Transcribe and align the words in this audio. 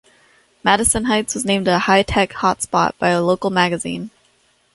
Madison 0.63 1.05
Heights 1.05 1.35
was 1.35 1.45
named 1.45 1.67
a 1.67 1.77
"High 1.77 2.01
Tech 2.01 2.33
Hot 2.33 2.63
Spot" 2.63 2.95
by 2.97 3.09
a 3.09 3.21
local 3.21 3.51
magazine. 3.51 4.09